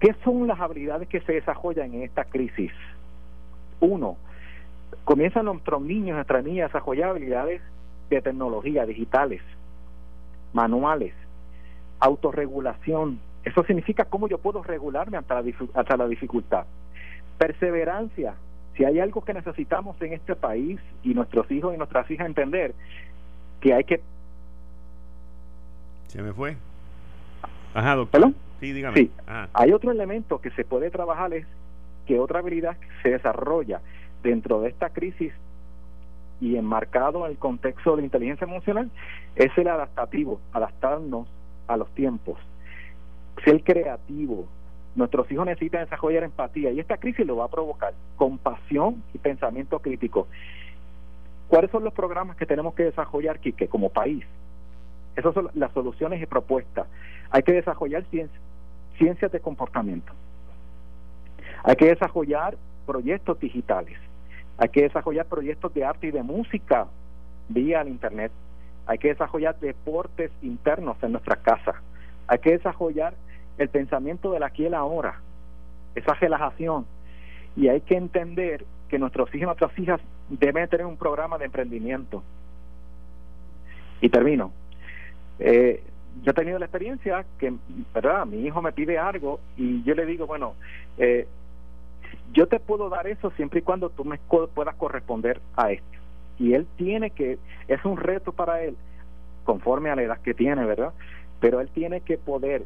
[0.00, 2.72] ¿Qué son las habilidades que se desarrollan en esta crisis?
[3.80, 4.16] Uno,
[5.04, 7.62] comienzan nuestros niños, nuestras niñas a desarrollar habilidades
[8.10, 9.42] de tecnología, digitales,
[10.52, 11.14] manuales,
[12.00, 13.18] autorregulación.
[13.44, 15.42] Eso significa cómo yo puedo regularme ante la,
[15.74, 16.64] ante la dificultad.
[17.38, 18.34] Perseverancia.
[18.76, 22.74] Si hay algo que necesitamos en este país y nuestros hijos y nuestras hijas entender,
[23.60, 24.00] que hay que...
[26.08, 26.56] Se me fue.
[27.74, 28.32] Ajá, doctor.
[28.60, 28.96] Sí, dígame.
[28.96, 29.10] Sí.
[29.52, 31.46] Hay otro elemento que se puede trabajar es
[32.06, 33.80] que otra habilidad se desarrolla
[34.22, 35.32] dentro de esta crisis
[36.40, 38.90] y enmarcado en el contexto de inteligencia emocional
[39.36, 41.28] es el adaptativo, adaptarnos
[41.66, 42.38] a los tiempos,
[43.44, 44.46] ser creativo.
[44.94, 49.80] Nuestros hijos necesitan desarrollar empatía y esta crisis lo va a provocar, compasión y pensamiento
[49.80, 50.28] crítico.
[51.48, 54.24] ¿Cuáles son los programas que tenemos que desarrollar, Quique, como país?
[55.16, 56.86] Esas son las soluciones y propuestas.
[57.30, 58.04] Hay que desarrollar
[58.98, 60.12] ciencias de comportamiento.
[61.64, 63.98] Hay que desarrollar proyectos digitales.
[64.58, 66.86] Hay que desarrollar proyectos de arte y de música
[67.48, 68.32] vía el Internet.
[68.86, 71.82] Hay que desarrollar deportes internos en nuestra casa.
[72.26, 73.14] Hay que desarrollar
[73.58, 75.20] el pensamiento del aquí y el ahora,
[75.94, 76.86] esa relajación.
[77.56, 81.46] Y hay que entender que nuestros hijos y nuestras hijas deben tener un programa de
[81.46, 82.22] emprendimiento.
[84.00, 84.52] Y termino.
[85.38, 85.82] Eh,
[86.22, 87.52] yo he tenido la experiencia que,
[87.92, 88.26] ¿verdad?
[88.26, 90.54] Mi hijo me pide algo y yo le digo, bueno,
[90.98, 91.26] eh,
[92.32, 95.98] yo te puedo dar eso siempre y cuando tú me puedas corresponder a esto.
[96.38, 97.38] Y él tiene que,
[97.68, 98.76] es un reto para él,
[99.44, 100.92] conforme a la edad que tiene, ¿verdad?
[101.40, 102.64] Pero él tiene que poder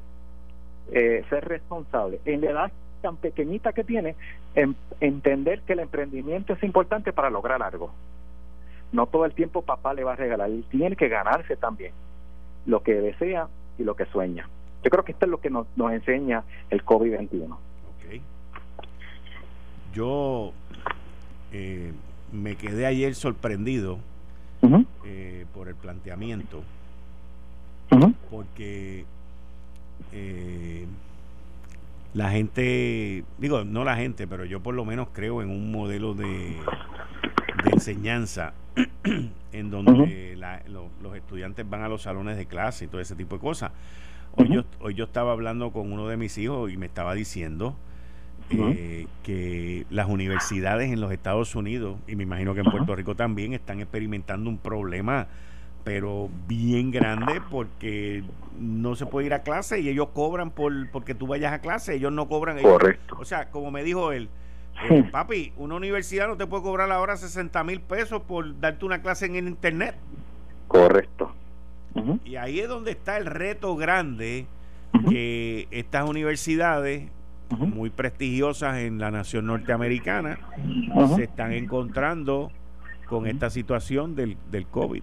[0.93, 2.21] eh, ser responsable.
[2.25, 2.73] En la edad
[3.03, 4.17] tan pequeñita que tiene,
[5.01, 7.93] entender que el emprendimiento es importante para lograr algo.
[8.93, 11.93] No todo el tiempo papá le va a regalar, él tiene que ganarse también
[12.67, 13.49] lo que desea
[13.79, 14.49] y lo que sueña.
[14.83, 17.57] Yo creo que esto es lo que nos, nos enseña el COVID-21.
[17.99, 18.23] Okay.
[19.93, 20.53] Yo
[21.53, 21.93] eh,
[22.33, 23.99] me quedé ayer sorprendido
[25.05, 26.63] eh, por el planteamiento,
[28.31, 29.05] porque
[30.13, 30.87] eh,
[32.15, 36.15] la gente, digo, no la gente, pero yo por lo menos creo en un modelo
[36.15, 36.57] de,
[37.65, 38.55] de enseñanza
[39.53, 40.37] en donde
[41.03, 43.73] los estudiantes van a los salones de clase y todo ese tipo de cosas.
[44.37, 47.77] Hoy, yo, hoy yo estaba hablando con uno de mis hijos y me estaba diciendo
[48.51, 53.15] eh, que las universidades en los Estados Unidos, y me imagino que en Puerto Rico
[53.15, 55.27] también, están experimentando un problema
[55.89, 58.23] pero bien grande porque
[58.61, 61.95] no se puede ir a clase y ellos cobran por porque tú vayas a clase,
[61.95, 62.61] ellos no cobran.
[62.61, 63.17] Correcto.
[63.19, 64.29] o sea, como me dijo él,
[64.91, 69.01] eh, papi, una universidad no te puede cobrar ahora 60 mil pesos por darte una
[69.01, 69.95] clase en el internet.
[70.67, 71.33] Correcto.
[72.27, 74.45] Y ahí es donde está el reto grande
[75.09, 77.09] que estas universidades
[77.49, 80.39] muy prestigiosas en la nación norteamericana
[81.17, 82.53] se están encontrando
[83.07, 85.03] con esta situación del, del COVID.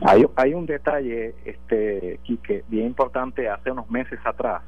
[0.00, 3.48] Hay, hay un detalle, este, Quique, bien importante.
[3.48, 4.62] Hace unos meses atrás,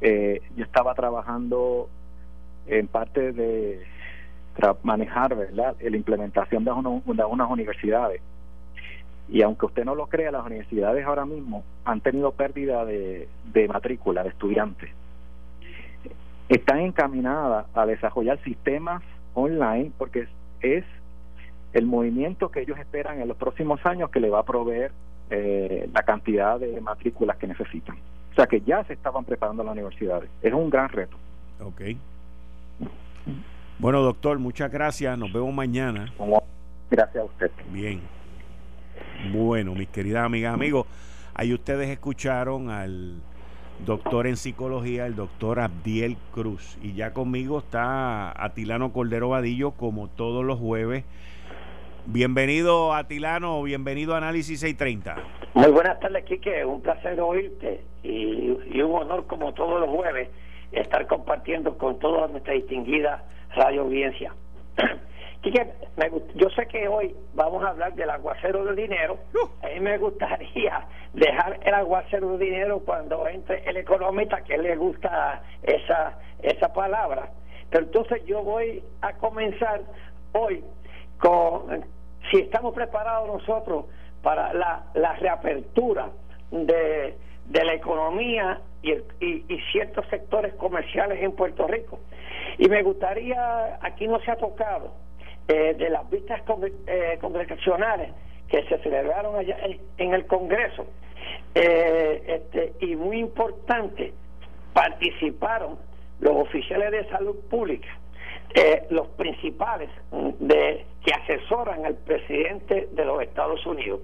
[0.00, 1.88] eh, yo estaba trabajando
[2.66, 3.84] en parte de
[4.82, 5.76] manejar ¿verdad?
[5.80, 8.22] la implementación de, de unas universidades.
[9.28, 13.28] Y aunque usted no lo crea, las universidades ahora mismo han tenido pérdida de
[13.68, 14.90] matrícula de estudiantes.
[16.48, 19.02] Están encaminadas a desarrollar sistemas
[19.34, 20.28] online porque
[20.60, 20.84] es,
[21.76, 24.92] el movimiento que ellos esperan en los próximos años que le va a proveer
[25.28, 27.96] eh, la cantidad de matrículas que necesitan.
[28.32, 30.30] O sea que ya se estaban preparando las universidades.
[30.40, 31.18] Es un gran reto.
[31.60, 31.82] Ok.
[33.78, 35.18] Bueno, doctor, muchas gracias.
[35.18, 36.10] Nos vemos mañana.
[36.90, 37.50] Gracias a usted.
[37.70, 38.00] Bien.
[39.30, 40.86] Bueno, mis queridas amigas, amigos,
[41.34, 43.20] ahí ustedes escucharon al
[43.84, 46.78] doctor en psicología, el doctor Abdiel Cruz.
[46.82, 51.04] Y ya conmigo está Atilano Cordero Vadillo, como todos los jueves.
[52.08, 55.16] Bienvenido, Atilano, bienvenido a Análisis 630.
[55.54, 56.64] Muy buenas tardes, Quique.
[56.64, 60.28] Un placer oírte y, y un honor, como todos los jueves,
[60.70, 63.24] estar compartiendo con toda nuestra distinguida
[63.56, 64.32] radio audiencia.
[66.36, 69.18] yo sé que hoy vamos a hablar del aguacero del dinero.
[69.34, 69.66] Uh.
[69.66, 74.76] A mí me gustaría dejar el aguacero del dinero cuando entre el economista que le
[74.76, 77.30] gusta esa, esa palabra.
[77.70, 79.80] Pero entonces yo voy a comenzar
[80.32, 80.62] hoy
[81.18, 81.84] con
[82.30, 83.86] si estamos preparados nosotros
[84.22, 86.10] para la, la reapertura
[86.50, 92.00] de, de la economía y, y, ciertos sectores comerciales en Puerto Rico.
[92.58, 94.94] Y me gustaría, aquí no se ha tocado,
[95.48, 96.40] eh, de las vistas
[96.86, 98.12] eh, congregacionales
[98.48, 99.56] que se celebraron allá
[99.98, 100.86] en, el Congreso,
[101.54, 104.12] eh, este, y muy importante,
[104.72, 105.78] participaron
[106.20, 107.88] los oficiales de salud pública,
[108.90, 109.90] los principales
[110.40, 114.00] de que asesoran al presidente de los Estados Unidos,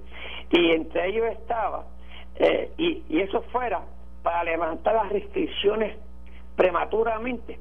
[0.51, 1.87] y entre ellos estaba,
[2.79, 3.83] y, y eso fuera
[4.23, 5.97] para levantar las restricciones
[6.57, 7.59] prematuramente.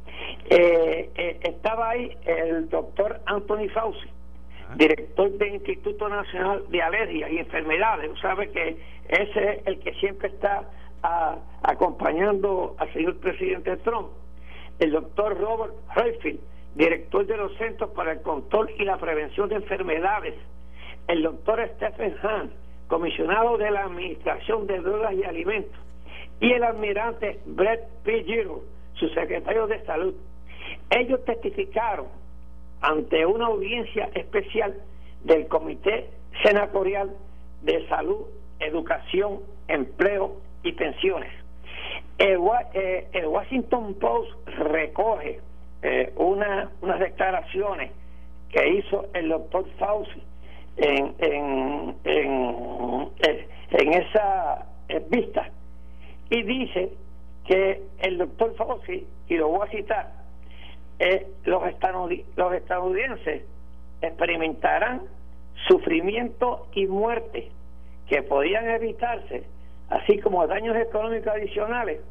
[0.49, 4.09] Eh, eh, estaba ahí el doctor Anthony Fauci,
[4.69, 4.75] ah.
[4.75, 8.11] director del Instituto Nacional de Alergias y Enfermedades.
[8.21, 10.63] Sabe que ese es el que siempre está
[11.03, 14.09] ah, acompañando al señor presidente Trump.
[14.79, 16.39] El doctor Robert Redfield,
[16.75, 20.35] director de los Centros para el Control y la Prevención de Enfermedades.
[21.07, 22.51] El doctor Stephen Hahn,
[22.87, 25.79] comisionado de la Administración de Drogas y Alimentos.
[26.39, 28.23] Y el almirante Brett P.
[28.23, 30.13] Giro, su secretario de salud,
[30.89, 32.07] ellos testificaron
[32.81, 34.75] ante una audiencia especial
[35.23, 36.09] del Comité
[36.43, 37.11] Senatorial
[37.61, 38.25] de Salud,
[38.59, 41.31] Educación, Empleo y Pensiones.
[42.17, 42.39] El,
[42.73, 45.39] eh, Washington Post recoge
[45.81, 47.91] eh, una, unas declaraciones
[48.49, 50.21] que hizo el doctor Fauci
[50.77, 55.49] en, en, en, esa eh, vista.
[56.29, 56.91] Y dice
[57.45, 60.11] que el doctor Fauci, y lo voy a citar,
[60.99, 61.63] eh, los,
[62.35, 63.43] los estadounidenses
[64.01, 65.01] experimentarán
[65.67, 67.51] sufrimiento y muerte
[68.07, 69.43] que podían evitarse,
[69.89, 72.01] así como daños económicos adicionales,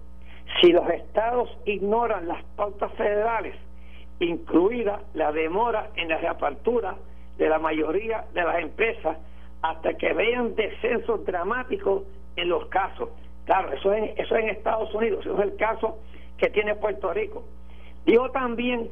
[0.60, 3.54] si los estados ignoran las pautas federales,
[4.18, 6.96] incluida la demora en la reapertura
[7.38, 9.16] de la mayoría de las empresas,
[9.62, 12.02] hasta que vean descensos dramáticos
[12.36, 13.10] en los casos.
[13.44, 15.98] Claro, eso es, eso en Estados Unidos, eso es el caso
[16.38, 17.44] que tiene Puerto Rico.
[18.04, 18.90] Dijo también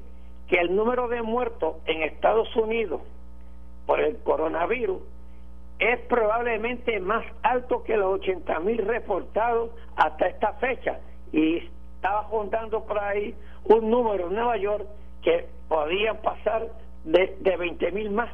[0.48, 3.02] que el número de muertos en Estados Unidos
[3.86, 5.00] por el coronavirus
[5.78, 10.98] es probablemente más alto que los 80 mil reportados hasta esta fecha
[11.32, 14.86] y estaba juntando por ahí un número en Nueva York
[15.22, 16.68] que podían pasar
[17.04, 18.30] de, de 20 mil más.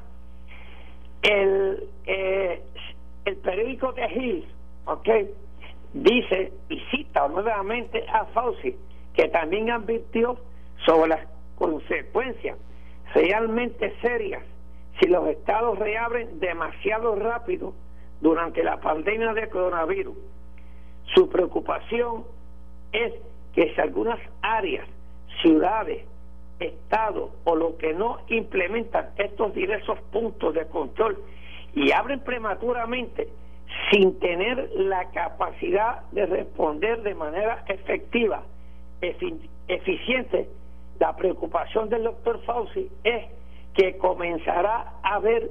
[1.22, 2.62] El, eh,
[3.24, 4.46] el periódico de Hills,
[4.84, 5.08] ¿ok?
[5.94, 8.76] dice y cita nuevamente a Fauci,
[9.14, 10.36] que también advirtió
[10.84, 11.26] sobre las
[11.56, 12.58] consecuencias
[13.14, 14.42] realmente serias
[15.00, 17.74] si los estados reabren demasiado rápido
[18.20, 20.16] durante la pandemia de coronavirus.
[21.14, 22.24] Su preocupación
[22.94, 23.12] es
[23.54, 24.88] que si algunas áreas,
[25.42, 26.06] ciudades,
[26.60, 31.18] estados o lo que no implementan estos diversos puntos de control
[31.74, 33.28] y abren prematuramente,
[33.90, 38.44] sin tener la capacidad de responder de manera efectiva,
[39.00, 40.48] eficiente,
[41.00, 43.24] la preocupación del doctor Fauci es
[43.74, 45.50] que comenzará a haber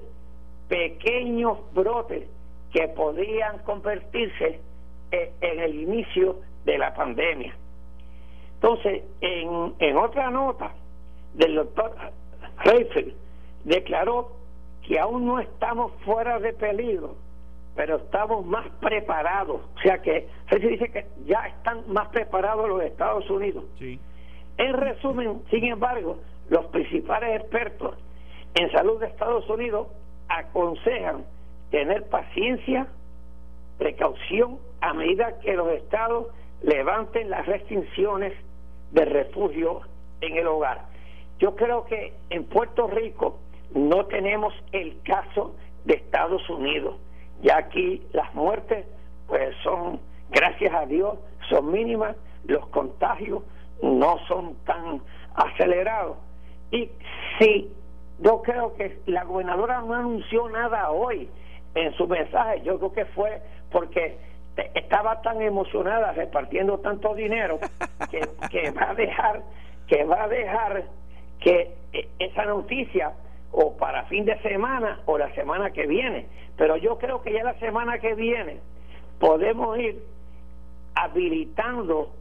[0.69, 2.27] pequeños brotes
[2.71, 4.62] que podrían convertirse
[5.12, 7.56] e, en el inicio de la pandemia.
[8.56, 10.71] Entonces, en, en otra nota
[11.34, 11.95] del doctor
[12.63, 13.13] Reifel,
[13.63, 14.32] declaró
[14.82, 17.15] que aún no estamos fuera de peligro
[17.76, 19.62] pero estamos más preparados.
[19.76, 23.65] O sea que se dice que ya están más preparados los Estados Unidos.
[23.80, 23.99] Sí.
[24.58, 27.97] En resumen, sin embargo, los principales expertos
[28.54, 29.88] en salud de Estados Unidos
[30.30, 31.26] aconsejan
[31.71, 32.88] tener paciencia,
[33.80, 36.28] precaución a medida que los estados
[36.63, 38.34] levanten las restricciones
[38.91, 39.82] de refugio
[40.21, 40.86] en el hogar.
[41.39, 43.39] Yo creo que en Puerto Rico
[43.76, 46.95] no tenemos el caso de Estados Unidos
[47.43, 48.86] ya aquí las muertes,
[49.28, 49.99] pues son,
[50.32, 51.18] gracias a Dios,
[51.49, 53.43] son mínimas, los contagios
[53.82, 55.01] no son tan
[55.36, 56.18] acelerados.
[56.72, 56.89] Y
[57.39, 57.72] sí,
[58.20, 61.30] yo creo que la gobernadora no anunció nada hoy
[61.76, 63.41] en su mensaje, yo creo que fue
[63.72, 64.18] porque
[64.74, 67.60] estaba tan emocionada repartiendo tanto dinero
[68.10, 69.41] que, va a dejar
[69.88, 70.84] que va a dejar
[71.39, 73.14] que e, esa noticia
[73.51, 76.28] o para fin de semana o la semana que viene.
[76.58, 78.60] Pero yo creo que ya la semana que viene
[79.20, 80.04] podemos ir
[80.95, 82.12] habilitando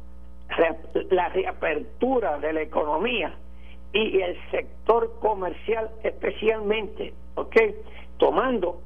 [1.10, 3.34] la reapertura de la economía
[3.92, 7.56] y el sector comercial especialmente, ¿ok?
[8.18, 8.80] Tomando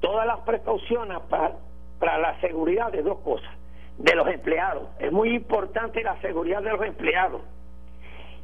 [0.00, 1.54] todas las precauciones para,
[1.98, 3.50] para la seguridad de dos cosas,
[3.98, 4.88] de los empleados.
[4.98, 7.42] Es muy importante la seguridad de los empleados,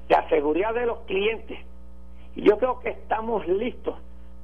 [0.08, 1.58] la seguridad de los clientes.
[2.36, 3.96] Y yo creo que estamos listos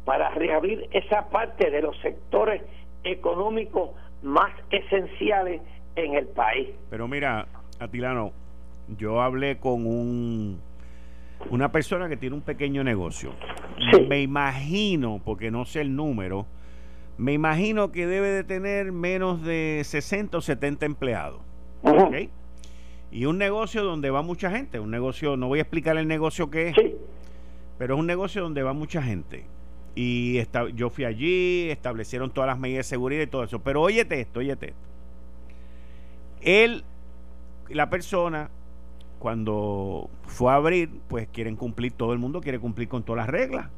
[0.04, 2.62] para reabrir esa parte de los sectores
[3.04, 3.90] económicos
[4.22, 5.60] más esenciales
[5.94, 6.70] en el país.
[6.90, 7.46] Pero mira,
[7.78, 8.32] Atilano,
[8.88, 10.60] yo hablé con un
[11.50, 13.32] una persona que tiene un pequeño negocio.
[14.08, 16.46] Me imagino, porque no sé el número,
[17.18, 21.40] me imagino que debe de tener menos de 60 o 70 empleados.
[23.10, 26.50] Y un negocio donde va mucha gente, un negocio, no voy a explicar el negocio
[26.50, 26.76] que es,
[27.78, 29.46] pero es un negocio donde va mucha gente.
[29.94, 30.42] Y
[30.74, 33.60] yo fui allí, establecieron todas las medidas de seguridad y todo eso.
[33.60, 34.80] Pero óyete esto, óyete esto.
[36.42, 36.84] Él,
[37.70, 38.50] la persona,
[39.18, 43.30] cuando fue a abrir, pues quieren cumplir, todo el mundo quiere cumplir con todas las
[43.30, 43.70] reglas.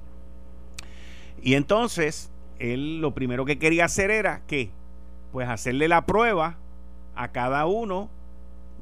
[1.40, 4.70] Y entonces, él lo primero que quería hacer era que,
[5.32, 6.56] pues hacerle la prueba
[7.14, 8.08] a cada uno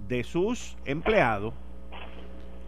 [0.09, 1.55] de sus empleados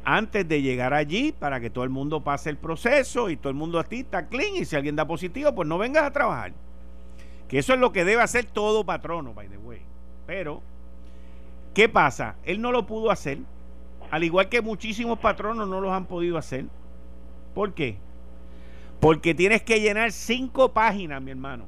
[0.05, 3.57] antes de llegar allí para que todo el mundo pase el proceso y todo el
[3.57, 6.53] mundo ti está clean y si alguien da positivo, pues no vengas a trabajar.
[7.47, 9.83] Que eso es lo que debe hacer todo patrono, by the way.
[10.27, 10.63] Pero,
[11.75, 12.37] ¿qué pasa?
[12.45, 13.39] Él no lo pudo hacer
[14.11, 16.67] al igual que muchísimos patronos no los han podido hacer.
[17.55, 17.99] ¿Por qué?
[19.01, 21.67] Porque tienes que llenar cinco páginas, mi hermano.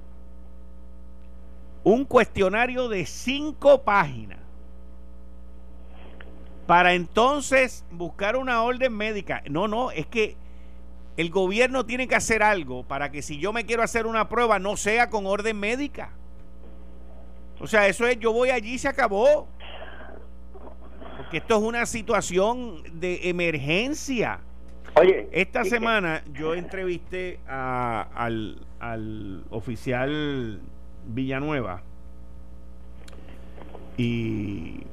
[1.84, 4.38] Un cuestionario de cinco páginas.
[6.66, 9.42] Para entonces buscar una orden médica.
[9.48, 10.36] No, no, es que
[11.16, 14.58] el gobierno tiene que hacer algo para que si yo me quiero hacer una prueba
[14.58, 16.12] no sea con orden médica.
[17.60, 19.48] O sea, eso es, yo voy allí y se acabó
[21.30, 24.40] que esto es una situación de emergencia.
[24.96, 28.56] Oye, esta semana yo entrevisté al,
[29.50, 30.60] oficial
[31.06, 31.82] Villanueva
[33.96, 34.84] y,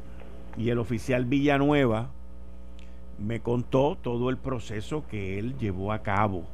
[0.57, 2.11] y el oficial Villanueva
[3.17, 6.47] me contó todo el proceso que él llevó a cabo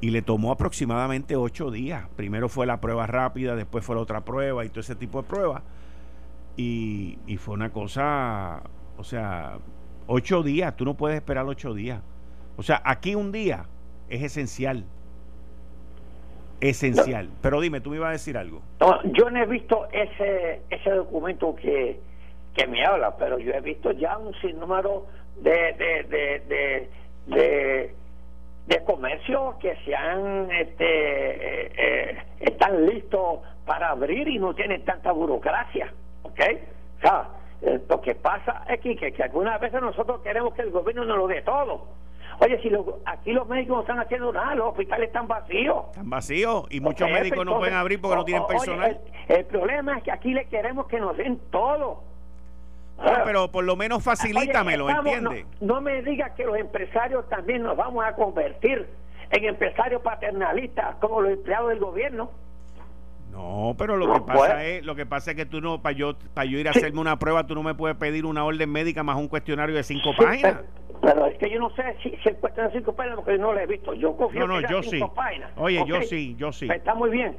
[0.00, 2.06] y le tomó aproximadamente ocho días.
[2.16, 5.28] Primero fue la prueba rápida, después fue la otra prueba y todo ese tipo de
[5.28, 5.62] pruebas.
[6.56, 8.62] Y, fue una cosa,
[8.96, 9.58] o sea,
[10.08, 12.00] ocho días, tú no puedes esperar ocho días.
[12.56, 13.66] O sea, aquí un día
[14.08, 14.84] es esencial.
[16.60, 17.28] Esencial.
[17.40, 18.62] Pero dime, tú me ibas a decir algo.
[18.80, 22.00] No, yo no he visto ese, ese documento que,
[22.54, 25.06] que me habla, pero yo he visto ya un sinnúmero
[25.40, 26.88] de, de, de,
[27.28, 27.94] de,
[28.66, 34.84] de, comercios que se han este, eh, eh, están listos para abrir y no tienen
[34.84, 35.92] tanta burocracia.
[36.22, 36.40] ¿Ok?
[36.96, 37.28] O sea,
[37.62, 41.18] eh, lo que pasa es que, que, algunas veces nosotros queremos que el gobierno nos
[41.18, 41.86] lo dé todo.
[42.40, 42.70] Oye, si
[43.04, 45.86] aquí los médicos no están haciendo nada, los hospitales están vacíos.
[45.90, 49.00] Están vacíos y muchos médicos no pueden abrir porque no tienen personal.
[49.26, 52.04] el, problema es que aquí le queremos que nos den todo.
[53.24, 55.46] pero por lo menos facilítamelo, ¿entiendes?
[55.60, 58.86] No, no, me digas que los empresarios también nos vamos a convertir
[59.30, 62.30] en empresarios paternalistas como los empleados del gobierno.
[63.30, 66.16] No, pero lo que pasa es, lo que pasa es que tú no, para yo,
[66.34, 69.02] para yo ir a hacerme una prueba, tú no me puedes pedir una orden médica
[69.02, 70.62] más un cuestionario de cinco páginas.
[71.00, 73.52] Pero, es que yo no sé si, si el cuestionario de cinco páginas porque no
[73.52, 73.94] lo he visto.
[73.94, 75.00] Yo confío no, no, yo sí.
[75.56, 76.68] Oye, yo sí, yo sí.
[76.70, 77.36] Está muy bien,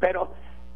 [0.00, 0.32] pero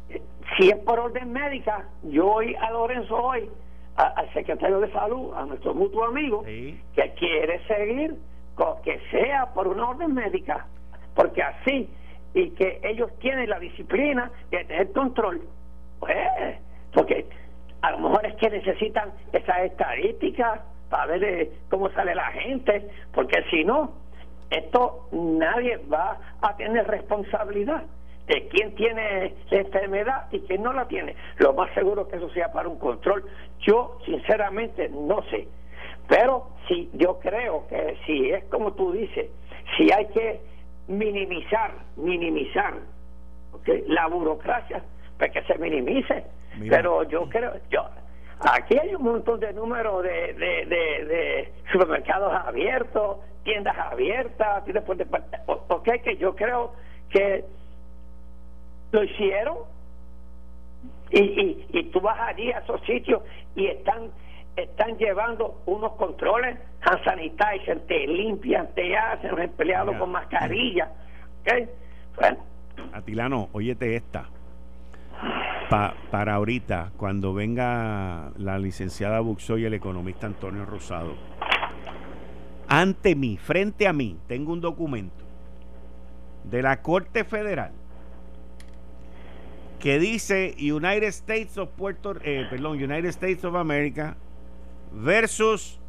[0.09, 0.21] eh,
[0.57, 3.49] si es por orden médica, yo voy a Lorenzo hoy,
[3.95, 8.15] al secretario de salud, a nuestro mutuo amigo, que quiere seguir
[8.55, 10.65] con que sea por una orden médica,
[11.15, 11.89] porque así
[12.37, 15.41] y que ellos tienen la disciplina de tener control.
[15.99, 16.15] Pues,
[16.93, 17.25] porque
[17.81, 22.87] a lo mejor es que necesitan esas estadísticas para ver eh, cómo sale la gente,
[23.11, 23.91] porque si no,
[24.51, 27.83] esto nadie va a tener responsabilidad
[28.27, 31.15] de quién tiene la enfermedad y quién no la tiene.
[31.37, 33.25] Lo más seguro es que eso sea para un control.
[33.61, 35.47] Yo, sinceramente, no sé.
[36.07, 39.31] Pero si yo creo que si es como tú dices,
[39.75, 40.39] si hay que
[40.87, 42.75] minimizar, minimizar
[43.87, 44.83] la burocracia,
[45.17, 46.25] para que se minimice.
[46.69, 47.87] Pero yo creo, yo
[48.39, 54.97] aquí hay un montón de números de, de, de, supermercados abiertos, tiendas abiertas, tiendas por
[55.67, 56.73] ok, que yo creo
[57.09, 57.45] que
[58.91, 59.57] lo hicieron
[61.11, 63.21] y, y, y tú vas allí a esos sitios
[63.55, 64.11] y están
[64.57, 70.91] están llevando unos controles hand sanitizer, te limpian, te hacen los empleados con mascarilla.
[71.41, 71.69] ¿okay?
[72.15, 72.39] Bueno.
[72.93, 74.29] Atilano, óyete esta.
[75.69, 81.15] para ahorita, cuando venga la licenciada Buxo y el economista Antonio Rosado,
[82.67, 85.23] ante mí, frente a mí, tengo un documento
[86.43, 87.71] de la Corte Federal
[89.79, 94.17] que dice United States of Puerto eh, perdón, United States of America
[94.91, 95.79] versus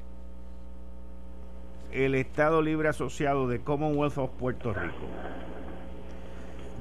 [1.92, 4.96] el Estado Libre Asociado de Commonwealth of Puerto Rico.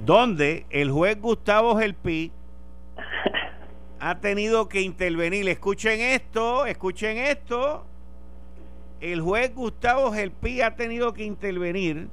[0.05, 2.31] Donde el juez Gustavo Gelpi
[3.99, 5.47] ha tenido que intervenir.
[5.49, 7.85] Escuchen esto, escuchen esto.
[8.99, 12.09] El juez Gustavo Gelpi ha tenido que intervenir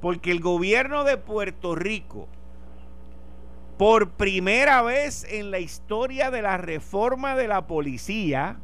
[0.00, 2.28] porque el gobierno de Puerto Rico,
[3.76, 8.58] por primera vez en la historia de la reforma de la policía,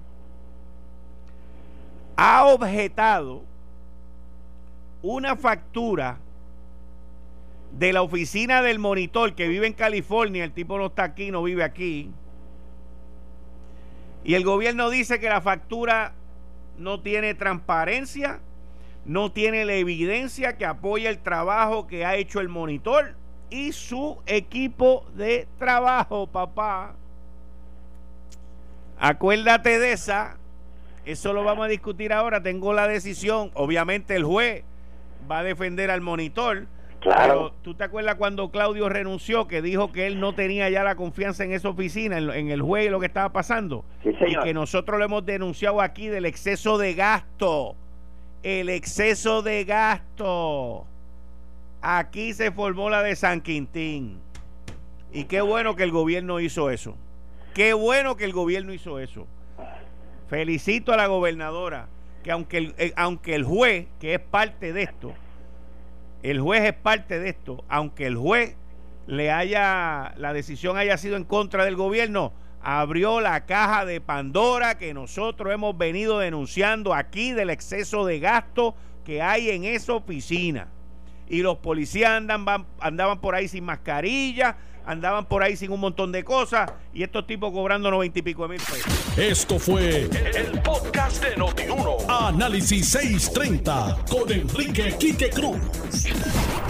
[2.16, 3.44] ha objetado
[5.02, 6.18] una factura
[7.72, 11.42] de la oficina del monitor que vive en California, el tipo no está aquí, no
[11.42, 12.10] vive aquí,
[14.26, 16.12] y el gobierno dice que la factura
[16.78, 18.40] no tiene transparencia,
[19.04, 23.14] no tiene la evidencia que apoya el trabajo que ha hecho el monitor
[23.50, 26.96] y su equipo de trabajo, papá.
[28.98, 30.38] Acuérdate de esa.
[31.06, 32.42] Eso lo vamos a discutir ahora.
[32.42, 33.52] Tengo la decisión.
[33.54, 34.64] Obviamente el juez
[35.30, 36.66] va a defender al monitor.
[37.00, 37.52] Claro.
[37.62, 41.44] ¿tú te acuerdas cuando Claudio renunció que dijo que él no tenía ya la confianza
[41.44, 43.84] en esa oficina, en, el juez y lo que estaba pasando?
[44.02, 47.76] Y que nosotros lo hemos denunciado aquí del exceso de gasto.
[48.42, 50.84] El exceso de gasto.
[51.80, 54.18] Aquí se formó la de San Quintín.
[55.12, 56.96] Y qué bueno que el gobierno hizo eso.
[57.54, 59.28] Qué bueno que el gobierno hizo eso.
[60.28, 61.88] Felicito a la gobernadora
[62.22, 65.14] que aunque eh, aunque el juez, que es parte de esto,
[66.22, 68.56] el juez es parte de esto, aunque el juez
[69.06, 74.76] le haya, la decisión haya sido en contra del gobierno, abrió la caja de Pandora
[74.76, 78.74] que nosotros hemos venido denunciando aquí del exceso de gasto
[79.04, 80.66] que hay en esa oficina.
[81.28, 82.44] Y los policías andan,
[82.80, 84.56] andaban por ahí sin mascarilla,
[84.86, 88.42] andaban por ahí sin un montón de cosas y estos tipos cobrando noventa y pico
[88.42, 89.18] de mil pesos.
[89.18, 91.96] Esto fue el, podcast de Notiuno.
[92.08, 95.58] Análisis 630 con Enrique Quique Cruz.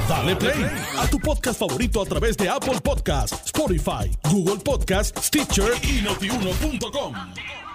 [0.09, 0.67] Dale play
[0.99, 7.66] a tu podcast favorito a través de Apple Podcasts, Spotify, Google Podcasts, Stitcher y notiuno.com.